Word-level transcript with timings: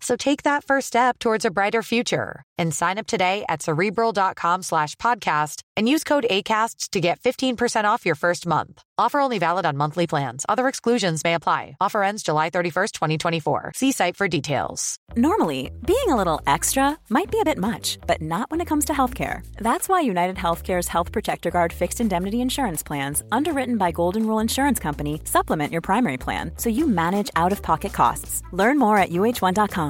So 0.00 0.16
take 0.16 0.42
that 0.44 0.64
first 0.64 0.86
step 0.86 1.18
towards 1.18 1.44
a 1.44 1.50
brighter 1.50 1.82
future 1.82 2.42
and 2.58 2.74
sign 2.74 2.98
up 2.98 3.06
today 3.06 3.44
at 3.48 3.62
cerebral.com 3.62 4.62
slash 4.62 4.96
podcast 4.96 5.62
and 5.76 5.88
use 5.88 6.04
code 6.04 6.26
ACasts 6.30 6.90
to 6.90 7.00
get 7.00 7.20
15% 7.20 7.84
off 7.84 8.04
your 8.04 8.14
first 8.14 8.46
month. 8.46 8.82
Offer 8.98 9.20
only 9.20 9.38
valid 9.38 9.64
on 9.64 9.78
monthly 9.78 10.06
plans. 10.06 10.44
Other 10.46 10.68
exclusions 10.68 11.24
may 11.24 11.32
apply. 11.32 11.76
Offer 11.80 12.02
ends 12.02 12.22
July 12.22 12.50
31st, 12.50 12.92
2024. 12.92 13.72
See 13.74 13.92
site 13.92 14.16
for 14.16 14.28
details. 14.28 14.96
Normally, 15.16 15.70
being 15.86 16.08
a 16.08 16.16
little 16.16 16.40
extra 16.46 16.98
might 17.08 17.30
be 17.30 17.40
a 17.40 17.44
bit 17.50 17.56
much, 17.56 17.98
but 18.06 18.20
not 18.20 18.50
when 18.50 18.60
it 18.60 18.66
comes 18.66 18.84
to 18.86 18.92
healthcare. 18.92 19.40
That's 19.56 19.88
why 19.88 20.02
United 20.02 20.36
Healthcare's 20.36 20.88
Health 20.88 21.12
Protector 21.12 21.50
Guard 21.50 21.72
fixed 21.72 22.00
indemnity 22.00 22.42
insurance 22.42 22.82
plans, 22.82 23.22
underwritten 23.32 23.78
by 23.78 23.90
Golden 23.90 24.26
Rule 24.26 24.38
Insurance 24.38 24.78
Company, 24.78 25.22
supplement 25.24 25.72
your 25.72 25.80
primary 25.82 26.18
plan 26.18 26.52
so 26.58 26.68
you 26.68 26.86
manage 26.86 27.30
out 27.36 27.52
of 27.52 27.62
pocket 27.62 27.94
costs. 27.94 28.42
Learn 28.52 28.78
more 28.78 28.98
at 28.98 29.10
uh1.com. 29.10 29.89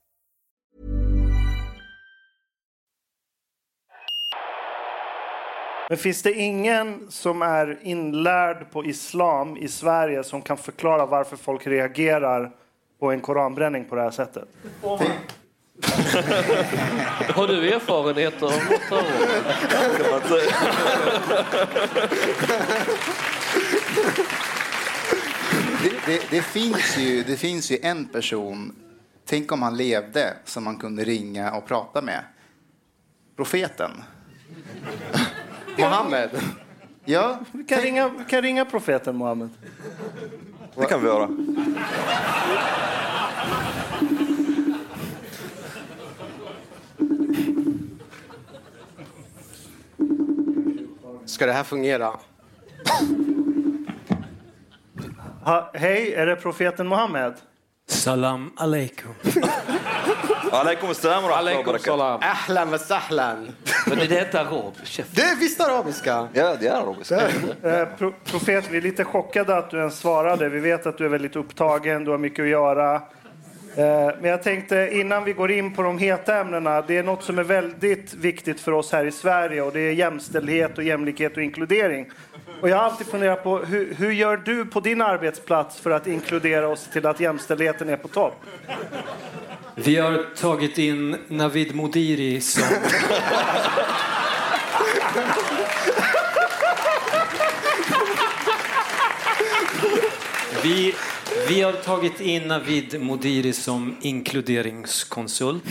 Men 5.91 5.97
finns 5.97 6.21
det 6.21 6.33
ingen 6.33 7.11
som 7.11 7.41
är 7.41 7.79
inlärd 7.81 8.71
på 8.71 8.85
islam 8.85 9.57
i 9.57 9.67
Sverige 9.67 10.23
som 10.23 10.41
kan 10.41 10.57
förklara 10.57 11.05
varför 11.05 11.37
folk 11.37 11.67
reagerar 11.67 12.51
på 12.99 13.11
en 13.11 13.21
koranbränning 13.21 13.85
på 13.85 13.95
det 13.95 14.01
här 14.01 14.11
sättet? 14.11 14.47
Har 17.35 17.47
du 17.47 17.73
erfarenheter 17.73 18.45
av 18.45 18.51
något 18.51 18.91
av 18.91 19.03
Det, 25.83 25.93
det, 26.05 26.21
det, 26.29 26.41
finns 26.41 26.97
ju, 26.97 27.23
det 27.23 27.37
finns 27.37 27.71
ju 27.71 27.77
en 27.81 28.05
person, 28.05 28.75
tänk 29.25 29.51
om 29.51 29.61
han 29.61 29.77
levde, 29.77 30.33
som 30.45 30.63
man 30.63 30.77
kunde 30.77 31.03
ringa 31.03 31.51
och 31.51 31.67
prata 31.67 32.01
med. 32.01 32.23
Profeten. 33.35 33.91
Mohammed. 35.81 36.29
Ja, 37.05 37.39
Vi 37.51 37.63
kan, 37.63 37.81
ringa, 37.81 38.09
vi 38.09 38.25
kan 38.25 38.41
ringa 38.41 38.65
profeten 38.65 39.15
Mohammed. 39.15 39.49
Det 40.75 40.85
kan 40.85 41.01
vi 41.01 41.07
göra. 41.07 41.29
Ska 51.25 51.45
det 51.45 51.53
här 51.53 51.63
fungera? 51.63 52.11
Ha, 55.43 55.71
hej, 55.73 56.13
är 56.13 56.25
det 56.25 56.35
profeten 56.35 56.87
Mohammed? 56.87 57.33
Salam 57.87 58.53
aleikum. 58.57 59.13
Alaikum 60.51 60.89
assalam 60.91 61.23
wa 61.23 61.29
rahmatullahi 61.29 61.31
wa 61.31 61.37
Aleikum 61.37 61.65
barakatuh. 61.65 61.85
salam. 61.85 62.19
Ahlan 62.23 62.69
wa 62.71 62.77
sahlan. 62.77 63.55
Men 63.95 64.05
är 64.05 64.07
det 64.07 64.35
arab? 64.35 64.73
Käft. 64.83 65.15
Det 65.15 65.21
är 65.21 65.35
visst 65.35 65.61
arabiska. 65.61 66.27
Ja, 66.33 66.55
det 66.59 66.67
är 66.67 66.73
arabiska. 66.73 67.21
Eh, 67.63 67.85
pro, 67.97 68.13
profet, 68.25 68.65
vi 68.71 68.77
är 68.77 68.81
lite 68.81 69.03
chockade 69.03 69.57
att 69.57 69.69
du 69.71 69.77
ens 69.77 69.99
svarade. 69.99 70.49
Vi 70.49 70.59
vet 70.59 70.85
att 70.85 70.97
du 70.97 71.05
är 71.05 71.09
väldigt 71.09 71.35
upptagen, 71.35 72.03
du 72.03 72.11
har 72.11 72.17
mycket 72.17 72.43
att 72.43 72.49
göra. 72.49 72.95
Eh, 73.75 74.09
men 74.21 74.29
jag 74.29 74.43
tänkte 74.43 74.89
innan 74.91 75.23
vi 75.23 75.33
går 75.33 75.51
in 75.51 75.73
på 75.73 75.81
de 75.81 75.97
heta 75.97 76.39
ämnena, 76.39 76.81
det 76.81 76.97
är 76.97 77.03
något 77.03 77.23
som 77.23 77.39
är 77.39 77.43
väldigt 77.43 78.13
viktigt 78.13 78.59
för 78.59 78.71
oss 78.71 78.91
här 78.91 79.05
i 79.05 79.11
Sverige 79.11 79.61
och 79.61 79.73
det 79.73 79.79
är 79.79 79.93
jämställdhet 79.93 80.77
och 80.77 80.83
jämlikhet 80.83 81.37
och 81.37 81.43
inkludering. 81.43 82.09
Och 82.61 82.69
jag 82.69 82.77
har 82.77 82.83
alltid 82.83 83.07
funderat 83.07 83.43
på 83.43 83.57
hur, 83.57 83.93
hur 83.95 84.11
gör 84.11 84.37
du 84.37 84.65
på 84.65 84.79
din 84.79 85.01
arbetsplats 85.01 85.79
för 85.79 85.91
att 85.91 86.07
inkludera 86.07 86.67
oss 86.67 86.89
till 86.93 87.05
att 87.05 87.19
jämställdheten 87.19 87.89
är 87.89 87.97
på 87.97 88.07
topp? 88.07 88.35
Vi 89.75 89.97
har 89.97 90.35
tagit 90.35 90.77
in 90.77 91.17
Navid 91.27 91.75
Modiri 91.75 92.41
som... 92.41 92.63
Vi, 100.63 100.95
vi 101.47 101.61
har 101.61 101.73
tagit 101.73 102.21
in 102.21 102.47
Navid 102.47 103.01
Modiri 103.01 103.53
som 103.53 103.97
inkluderingskonsult. 104.01 105.63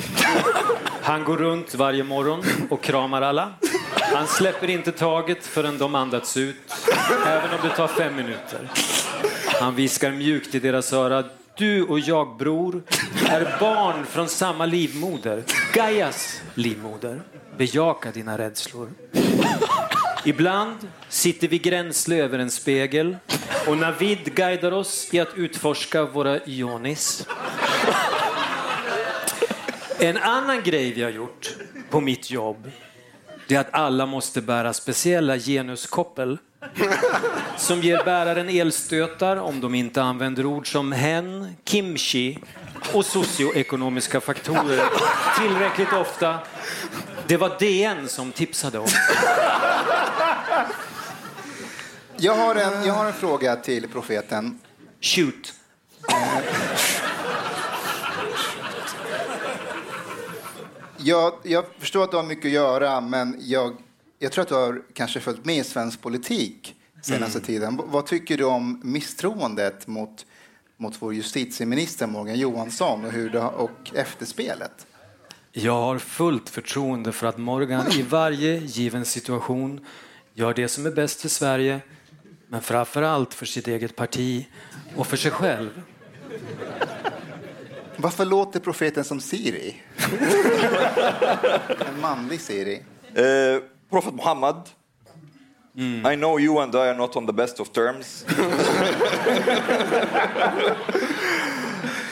Han 1.02 1.24
går 1.24 1.36
runt 1.36 1.74
varje 1.74 2.04
morgon 2.04 2.44
och 2.70 2.82
kramar 2.82 3.22
alla. 3.22 3.52
Han 4.14 4.26
släpper 4.26 4.70
inte 4.70 4.92
taget 4.92 5.46
förrän 5.46 5.78
de 5.78 5.94
andats 5.94 6.36
ut, 6.36 6.56
även 7.26 7.50
om 7.50 7.68
det 7.68 7.76
tar 7.76 7.88
fem 7.88 8.16
minuter. 8.16 8.70
Han 9.60 9.74
viskar 9.74 10.10
mjukt 10.10 10.54
i 10.54 10.58
deras 10.58 10.92
öra. 10.92 11.24
Du 11.60 11.82
och 11.82 12.00
jag, 12.00 12.36
bror, 12.36 12.82
är 13.28 13.60
barn 13.60 14.06
från 14.06 14.28
samma 14.28 14.66
livmoder. 14.66 15.44
Gaias 15.74 16.42
livmoder. 16.54 17.22
Bejaka 17.56 18.10
dina 18.10 18.38
rädslor. 18.38 18.90
Ibland 20.24 20.76
sitter 21.08 21.48
vi 21.48 21.58
gränsle 21.58 22.16
över 22.16 22.38
en 22.38 22.50
spegel 22.50 23.16
och 23.66 23.76
Navid 23.76 24.34
guidar 24.34 24.72
oss 24.72 25.14
i 25.14 25.20
att 25.20 25.36
utforska 25.36 26.04
våra 26.04 26.44
ionis. 26.44 27.26
En 29.98 30.16
annan 30.16 30.62
grej 30.62 30.92
vi 30.92 31.02
har 31.02 31.10
gjort 31.10 31.56
på 31.90 32.00
mitt 32.00 32.30
jobb 32.30 32.70
det 33.50 33.56
är 33.56 33.60
att 33.60 33.74
alla 33.74 34.06
måste 34.06 34.40
bära 34.40 34.72
speciella 34.72 35.38
genuskoppel 35.38 36.38
som 37.56 37.80
ger 37.80 38.04
bäraren 38.04 38.48
elstötar 38.48 39.36
om 39.36 39.60
de 39.60 39.74
inte 39.74 40.02
använder 40.02 40.46
ord 40.46 40.72
som 40.72 40.92
hen, 40.92 41.54
kimchi 41.64 42.38
och 42.92 43.06
socioekonomiska 43.06 44.20
faktorer 44.20 44.84
tillräckligt 45.38 45.92
ofta. 45.92 46.38
Det 47.26 47.36
var 47.36 47.58
DN 47.58 48.08
som 48.08 48.32
tipsade 48.32 48.78
om. 48.78 48.88
jag 52.16 52.34
har, 52.34 52.54
en, 52.54 52.86
jag 52.86 52.94
har 52.94 53.06
en 53.06 53.12
fråga 53.12 53.56
till 53.56 53.88
profeten. 53.88 54.58
Shoot. 55.00 55.54
Jag, 60.96 61.32
jag 61.42 61.64
förstår 61.78 62.04
att 62.04 62.10
du 62.10 62.16
har 62.16 62.24
mycket 62.24 62.44
att 62.44 62.52
göra, 62.52 63.00
men 63.00 63.36
jag, 63.40 63.76
jag 64.22 64.32
tror 64.32 64.42
att 64.42 64.48
du 64.48 64.54
har 64.54 64.82
kanske 64.94 65.20
följt 65.20 65.44
med 65.44 65.56
i 65.56 65.64
svensk 65.64 66.00
politik 66.02 66.74
senaste 67.02 67.38
Mm. 67.38 67.46
tiden. 67.46 67.80
Vad 67.84 68.06
tycker 68.06 68.36
du 68.36 68.44
om 68.44 68.80
misstroendet 68.84 69.86
mot, 69.86 70.26
mot 70.76 70.94
vår 71.02 71.14
justitieminister 71.14 72.06
Morgan 72.06 72.38
Johansson 72.38 73.04
och, 73.04 73.12
hur 73.12 73.30
det, 73.30 73.38
har- 73.40 73.50
och 73.52 73.90
efterspelet? 73.94 74.86
Jag 75.52 75.72
har 75.82 75.98
fullt 75.98 76.48
förtroende 76.48 77.12
för 77.12 77.26
att 77.26 77.38
Morgan 77.38 77.92
i 77.92 78.02
varje 78.02 78.56
given 78.58 79.04
situation 79.04 79.86
gör 80.34 80.54
det 80.54 80.68
som 80.68 80.86
är 80.86 80.90
bäst 80.90 81.20
för 81.20 81.28
Sverige, 81.28 81.80
men 82.48 82.62
framför 82.62 83.02
allt 83.02 83.34
för 83.34 83.46
sitt 83.46 83.68
eget 83.68 83.96
parti 83.96 84.46
och 84.96 85.06
för 85.06 85.16
sig 85.16 85.30
själv. 85.30 85.82
Varför 87.96 88.24
låter 88.24 88.60
profeten 88.60 89.04
som 89.04 89.20
Siri? 89.20 89.76
en 91.88 92.00
manlig 92.00 92.40
Siri. 92.40 92.82
Eh, 93.14 93.62
Profet 93.90 94.14
Muhammad 94.14 94.70
I 95.78 96.14
know 96.16 96.36
you 96.36 96.58
and 96.58 96.74
I 96.74 96.88
are 96.88 96.94
not 96.94 97.16
on 97.16 97.26
the 97.26 97.32
best 97.32 97.60
of 97.60 97.72
terms. 97.72 98.24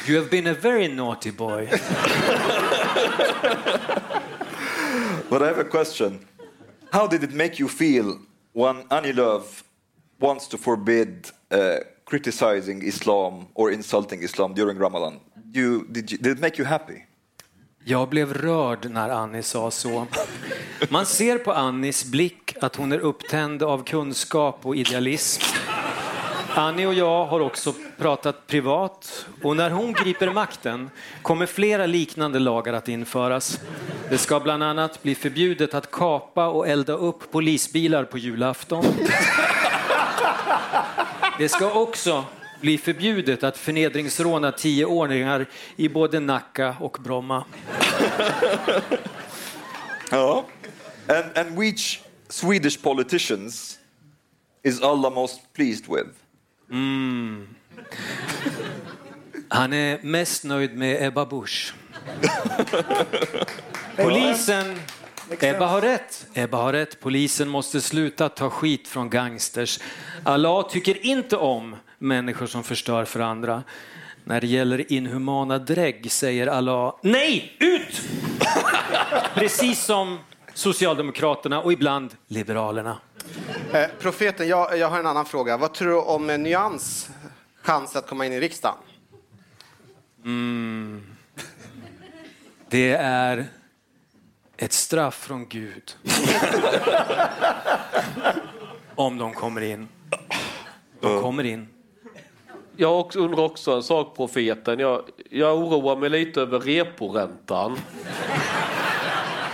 You 0.07 0.17
have 0.17 0.31
been 0.31 0.47
a 0.47 0.55
very 0.55 0.89
naughty 0.89 1.31
boy. 1.31 1.69
But 5.31 5.43
I 5.43 5.49
have 5.49 5.59
a 5.59 5.65
question. 5.65 6.21
How 6.93 7.07
did 7.07 7.23
it 7.23 7.33
make 7.33 7.59
you 7.59 7.69
feel 7.69 8.19
when 8.55 8.85
Lööf 8.85 9.65
wants 10.19 10.49
to 10.49 10.57
forbid 10.57 11.31
uh, 11.51 11.81
criticizing 12.07 12.81
Islam 12.83 13.49
or 13.55 13.71
insulting 13.71 14.23
Islam 14.23 14.55
during 14.55 14.79
Ramadan? 14.79 15.21
You, 15.53 15.85
did, 15.93 16.11
you, 16.11 16.17
did 16.17 16.39
it 16.39 16.41
make 16.41 16.57
you 16.57 16.65
happy? 16.65 17.05
Jag 17.91 18.09
blev 18.09 18.35
rörd 18.35 18.91
när 18.91 19.11
Annie 19.11 19.43
sa 19.43 19.71
så. 19.71 20.07
Man 20.89 21.07
ser 21.07 21.39
på 21.39 21.53
Annies 21.53 22.05
blick 22.05 22.55
att 22.61 22.77
hon 22.77 22.93
är 22.93 22.99
upptänd 22.99 23.63
av 23.63 23.85
kunskap 23.85 24.61
och 24.63 24.77
idealism. 24.77 25.43
Annie 26.55 26.87
och 26.87 26.95
jag 26.95 27.25
har 27.25 27.41
också 27.41 27.75
pratat 27.99 28.47
privat 28.47 29.27
och 29.43 29.57
när 29.57 29.71
hon 29.71 29.93
griper 29.93 30.33
makten 30.33 30.91
kommer 31.23 31.47
flera 31.47 31.87
liknande 31.87 32.39
lagar 32.39 32.73
att 32.73 32.89
införas. 32.89 33.61
Det 34.11 34.19
ska 34.19 34.41
bland 34.41 34.63
annat 34.63 35.03
bli 35.03 35.15
förbjudet 35.15 35.75
att 35.75 35.91
kapa 35.91 36.47
och 36.47 36.69
elda 36.69 36.93
upp 36.93 37.31
polisbilar 37.33 38.05
på 38.05 38.19
julafton. 38.19 38.85
Det 41.39 41.49
ska 41.49 41.73
också 41.73 42.25
bli 42.61 42.79
förbjudet 42.79 43.45
att 43.45 43.59
förnedringsråna 43.59 44.53
tioåringar 44.53 45.47
i 45.77 45.89
både 45.89 46.21
Nacka 46.21 46.77
och 46.81 46.99
Bromma. 47.01 47.45
Ja. 50.11 50.45
And, 51.09 51.39
and 51.39 51.59
which 51.59 52.01
Swedish 52.29 52.83
politicians 52.83 53.79
is 54.63 54.81
Allah 54.81 55.11
most 55.11 55.53
pleased 55.53 55.87
with? 55.89 56.09
Mm. 56.71 57.49
Han 59.49 59.73
är 59.73 59.99
mest 60.03 60.45
nöjd 60.45 60.77
med 60.77 61.03
Ebba 61.03 61.27
Busch. 61.27 61.75
Polisen... 63.97 64.79
Ebba 65.41 65.67
har 65.67 65.81
rätt. 65.81 66.27
Ebba 66.35 66.57
har 66.57 66.73
rätt. 66.73 67.01
Polisen 67.01 67.49
måste 67.49 67.81
sluta 67.81 68.29
ta 68.29 68.51
skit 68.51 68.89
från 68.89 69.11
gangsters. 69.11 69.81
Allah 70.25 70.69
tycker 70.69 71.07
inte 71.07 71.37
om 71.37 71.77
människor 71.99 72.47
som 72.47 72.65
förstör 72.65 73.05
för 73.05 73.21
andra. 73.21 73.63
När 74.29 74.41
det 74.41 74.47
gäller 74.47 74.93
inhumana 74.93 75.59
drägg 75.59 76.13
säger 76.13 76.47
Allah 76.47 76.95
nej, 77.03 77.57
ut! 77.59 78.03
Precis 79.35 79.85
som 79.85 80.19
Socialdemokraterna 80.55 81.63
och 81.63 81.73
ibland 81.73 82.15
Liberalerna. 82.27 82.99
Eh, 83.73 83.87
profeten, 84.01 84.49
jag, 84.49 84.79
jag 84.79 84.89
har 84.89 84.99
en 84.99 85.07
annan 85.07 85.27
fråga. 85.27 85.57
Vad 85.57 85.75
tror 85.75 85.89
du 85.89 86.01
om 86.01 86.31
en 86.31 86.43
Nyans 86.43 87.11
chans 87.63 87.97
att 87.97 88.07
komma 88.07 88.27
in 88.27 88.33
i 88.33 88.41
riksdagen? 88.41 88.77
Mm. 90.25 91.07
Det 92.69 92.93
är 93.01 93.47
ett 94.57 94.73
straff 94.73 95.15
från 95.15 95.49
Gud. 95.49 95.97
Om 98.95 99.19
de 99.19 99.35
kommer 99.35 99.61
in. 99.61 99.89
De 101.01 101.23
kommer 101.23 101.45
in. 101.45 101.69
Jag 102.81 103.17
undrar 103.17 103.45
också 103.45 103.73
en 103.73 103.83
sak, 103.83 104.17
profeten. 104.17 104.79
Jag, 104.79 105.03
jag 105.31 105.59
oroar 105.59 105.97
mig 105.97 106.11
lite 106.11 106.41
över 106.41 106.61
reporäntan. 106.61 107.79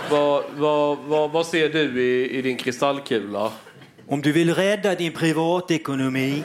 vad, 0.09 0.43
vad, 0.55 0.97
vad, 0.97 1.31
vad 1.31 1.45
ser 1.45 1.69
du 1.69 2.03
i, 2.03 2.37
i 2.37 2.41
din 2.41 2.57
kristallkula? 2.57 3.51
Om 4.07 4.21
du 4.21 4.31
vill 4.31 4.55
rädda 4.55 4.95
din 4.95 5.11
privatekonomi, 5.11 6.43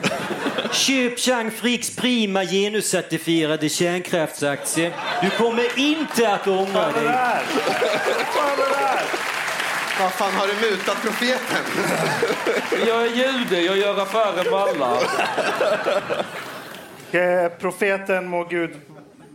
köp 0.71 1.19
Chang 1.19 1.51
Fricks 1.51 1.95
prima 1.95 2.45
genuscertifierade 2.45 3.69
kärnkraftsaktie. 3.69 4.93
Du 5.21 5.29
kommer 5.29 5.79
inte 5.79 6.33
att 6.33 6.47
ångra 6.47 6.91
dig. 6.91 7.05
Vad 9.99 10.11
fan 10.11 10.33
har 10.33 10.47
du 10.47 10.69
mutat 10.69 11.01
profeten? 11.01 11.63
Jag 12.87 13.05
är 13.05 13.09
jude, 13.09 13.61
jag 13.61 13.77
gör 13.77 14.01
affärer 14.01 14.51
med 14.51 14.59
alla. 14.59 14.97
Eh, 17.11 17.51
profeten 17.59 18.27
må 18.27 18.43
Gud 18.43 18.71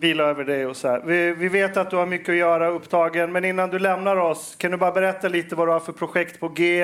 vila 0.00 0.24
över 0.24 0.44
dig. 0.44 0.66
Och 0.66 0.76
så 0.76 0.88
här. 0.88 1.02
Vi, 1.04 1.32
vi 1.32 1.48
vet 1.48 1.76
att 1.76 1.90
du 1.90 1.96
har 1.96 2.06
mycket 2.06 2.28
att 2.28 2.36
göra, 2.36 2.68
upptagen. 2.68 3.32
Men 3.32 3.44
innan 3.44 3.70
du 3.70 3.78
lämnar 3.78 4.16
oss, 4.16 4.54
kan 4.58 4.70
du 4.70 4.76
bara 4.76 4.92
berätta 4.92 5.28
lite 5.28 5.54
vad 5.54 5.68
du 5.68 5.72
har 5.72 5.80
för 5.80 5.92
projekt 5.92 6.40
på 6.40 6.48
G? 6.48 6.82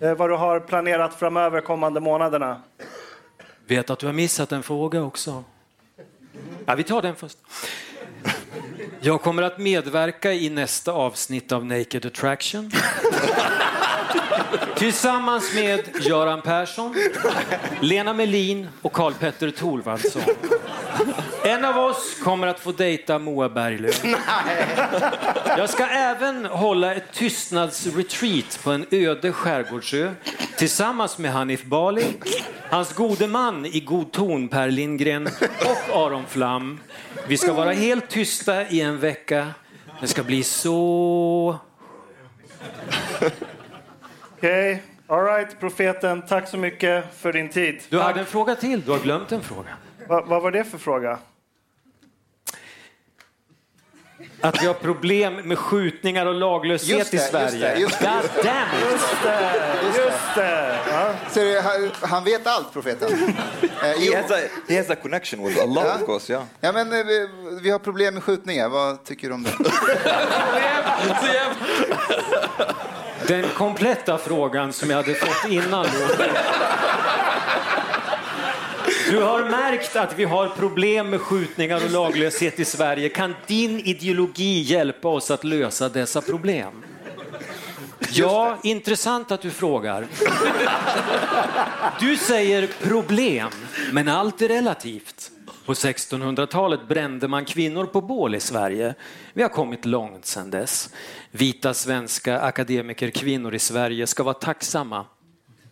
Eh, 0.00 0.14
vad 0.14 0.30
du 0.30 0.34
har 0.34 0.60
planerat 0.60 1.14
framöver 1.14 1.60
kommande 1.60 2.00
månaderna? 2.00 2.62
Vet 3.66 3.90
att 3.90 3.98
du 3.98 4.06
har 4.06 4.12
missat 4.12 4.52
en 4.52 4.62
fråga 4.62 5.02
också. 5.02 5.44
Ja, 6.66 6.74
vi 6.74 6.82
tar 6.82 7.02
den 7.02 7.14
först. 7.14 7.38
Jag 9.00 9.22
kommer 9.22 9.42
att 9.42 9.58
medverka 9.58 10.32
i 10.32 10.50
nästa 10.50 10.92
avsnitt 10.92 11.52
av 11.52 11.66
Naked 11.66 12.06
Attraction. 12.06 12.70
Tillsammans 14.78 15.54
med 15.54 15.80
Göran 16.00 16.42
Persson, 16.42 16.94
Lena 17.80 18.12
Melin 18.12 18.68
och 18.82 18.92
Karl-Petter 18.92 19.50
Thorwaldsson. 19.50 20.22
En 21.44 21.64
av 21.64 21.78
oss 21.78 22.16
kommer 22.24 22.46
att 22.46 22.60
få 22.60 22.72
dejta 22.72 23.18
Moa 23.18 23.48
Berglöf. 23.48 24.04
Jag 25.56 25.70
ska 25.70 25.86
även 25.86 26.46
hålla 26.46 26.94
ett 26.94 27.12
tystnadsretreat 27.12 28.60
på 28.64 28.70
en 28.70 28.86
öde 28.90 29.32
skärgårdsö 29.32 30.10
tillsammans 30.56 31.18
med 31.18 31.32
Hanif 31.32 31.64
Bali, 31.64 32.04
hans 32.70 32.92
gode 32.92 33.26
man 33.26 33.66
i 33.66 33.80
god 33.80 34.12
ton 34.12 34.48
Per 34.48 34.70
Lindgren 34.70 35.28
och 35.64 36.06
Aron 36.06 36.24
Flam. 36.28 36.80
Vi 37.26 37.36
ska 37.36 37.52
vara 37.52 37.72
helt 37.72 38.08
tysta 38.08 38.68
i 38.68 38.80
en 38.80 38.98
vecka. 38.98 39.46
Det 40.00 40.06
ska 40.06 40.22
bli 40.22 40.42
så... 40.42 41.58
Okej, 44.38 44.82
all 45.08 45.24
right, 45.24 45.60
profeten. 45.60 46.22
Tack 46.22 46.48
så 46.48 46.56
mycket 46.56 47.04
för 47.18 47.32
din 47.32 47.48
tid. 47.48 47.82
Du 47.88 47.98
hade 48.00 48.20
en 48.20 48.26
fråga 48.26 48.54
till. 48.56 48.80
Du 48.84 48.90
har 48.90 48.98
glömt 48.98 49.32
en 49.32 49.42
fråga. 49.42 49.70
Va, 50.08 50.24
vad 50.26 50.42
var 50.42 50.50
det 50.50 50.64
för 50.64 50.78
fråga? 50.78 51.18
Att 54.40 54.62
vi 54.62 54.66
har 54.66 54.74
problem 54.74 55.34
med 55.34 55.58
skjutningar 55.58 56.26
och 56.26 56.34
laglöshet 56.34 56.88
Just 56.98 57.10
det, 57.10 57.16
i 57.16 57.20
just 57.20 57.30
Sverige. 57.30 57.58
det, 57.74 57.80
just 57.80 57.98
det. 58.00 58.06
God 58.34 58.44
damn 58.44 58.68
it! 58.78 58.90
Just 58.92 59.22
det, 59.22 60.02
just 60.02 60.34
det. 60.34 60.78
Ja. 60.90 61.14
Ser 61.30 61.44
du, 61.44 61.60
han, 61.60 61.90
han 62.10 62.24
vet 62.24 62.46
allt, 62.46 62.72
profeten. 62.72 63.08
Eh. 63.82 64.00
He 64.00 64.16
has, 64.22 64.30
a, 64.30 64.34
he 64.68 64.76
has 64.76 64.90
a 64.90 64.94
connection 65.02 65.44
with 65.44 65.62
Allah, 65.62 65.84
Ja. 65.86 65.94
of 65.94 66.06
course. 66.06 66.32
Yeah. 66.32 66.44
Ja, 66.60 66.72
men 66.72 66.92
eh, 66.92 67.06
vi, 67.06 67.28
vi 67.62 67.70
har 67.70 67.78
problem 67.78 68.14
med 68.14 68.22
skjutningar. 68.22 68.68
Vad 68.68 69.04
tycker 69.04 69.28
du 69.28 69.34
om 69.34 69.42
det? 69.42 69.50
Den 73.28 73.44
kompletta 73.54 74.18
frågan 74.18 74.72
som 74.72 74.90
jag 74.90 74.96
hade 74.96 75.14
fått 75.14 75.50
innan. 75.50 75.84
Då. 75.84 76.24
Du 79.10 79.22
har 79.22 79.50
märkt 79.50 79.96
att 79.96 80.18
vi 80.18 80.24
har 80.24 80.48
problem 80.48 81.10
med 81.10 81.20
skjutningar 81.20 81.84
och 81.84 81.90
laglöshet 81.90 82.60
i 82.60 82.64
Sverige. 82.64 83.08
Kan 83.08 83.34
din 83.46 83.80
ideologi 83.80 84.60
hjälpa 84.60 85.08
oss 85.08 85.30
att 85.30 85.44
lösa 85.44 85.88
dessa 85.88 86.20
problem? 86.20 86.84
Ja, 88.10 88.58
intressant 88.62 89.32
att 89.32 89.42
du 89.42 89.50
frågar. 89.50 90.06
Du 92.00 92.16
säger 92.16 92.68
problem, 92.82 93.50
men 93.92 94.08
allt 94.08 94.42
är 94.42 94.48
relativt. 94.48 95.27
På 95.68 95.74
1600-talet 95.74 96.88
brände 96.88 97.28
man 97.28 97.44
kvinnor 97.44 97.86
på 97.86 98.00
bål 98.00 98.34
i 98.34 98.40
Sverige. 98.40 98.94
Vi 99.32 99.42
har 99.42 99.48
kommit 99.48 99.84
långt 99.84 100.26
sedan 100.26 100.50
dess. 100.50 100.94
Vita 101.30 101.74
svenska 101.74 102.40
akademikerkvinnor 102.40 103.54
i 103.54 103.58
Sverige 103.58 104.06
ska 104.06 104.22
vara 104.22 104.34
tacksamma. 104.34 105.06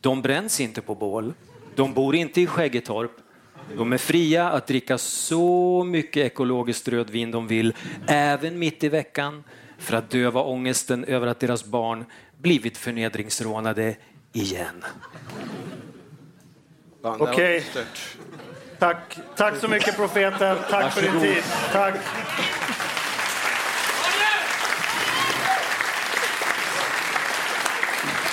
De 0.00 0.22
bränns 0.22 0.60
inte 0.60 0.80
på 0.80 0.94
bål. 0.94 1.34
De 1.74 1.94
bor 1.94 2.16
inte 2.16 2.40
i 2.40 2.46
Skäggetorp. 2.46 3.10
De 3.76 3.92
är 3.92 3.98
fria 3.98 4.50
att 4.50 4.66
dricka 4.66 4.98
så 4.98 5.84
mycket 5.84 6.26
ekologiskt 6.26 6.88
rödvin 6.88 7.30
de 7.30 7.46
vill, 7.46 7.74
även 8.06 8.58
mitt 8.58 8.84
i 8.84 8.88
veckan, 8.88 9.44
för 9.78 9.96
att 9.96 10.10
döva 10.10 10.42
ångesten 10.42 11.04
över 11.04 11.26
att 11.26 11.40
deras 11.40 11.64
barn 11.64 12.04
blivit 12.38 12.78
förnedringsrånade 12.78 13.96
igen. 14.32 14.84
Okej. 17.02 17.64
Tack. 18.78 19.18
Tack 19.36 19.56
så 19.56 19.68
mycket, 19.68 19.96
profeten. 19.96 20.56
Tack 20.70 20.92
för 20.92 21.02
din 21.02 21.12
Varsågod. 21.14 21.34
tid. 21.34 21.42
Tack. 21.72 21.94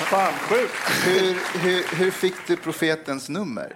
Fan, 0.10 0.34
sjukt. 0.34 0.74
Hur, 1.06 1.60
hur, 1.60 1.96
hur 1.96 2.12
fick 2.12 2.34
du 2.48 2.56
profetens 2.56 3.30
nummer? 3.30 3.76